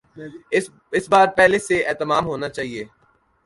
اس 0.95 1.05
بار 1.09 1.27
پہلے 1.37 1.59
سے 1.59 1.75
اہتمام 1.81 2.25
ہونا 2.25 2.49
چاہیے۔ 2.49 2.83